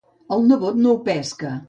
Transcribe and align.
El 0.35 0.47
nebot 0.51 0.81
no 0.85 0.95
ho 0.95 0.99
pesca. 1.11 1.53